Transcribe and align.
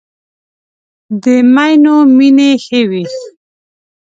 د 1.23 1.25
مینو 1.53 1.95
مینې 2.17 2.51
ښې 2.63 2.81
وې. 2.89 3.03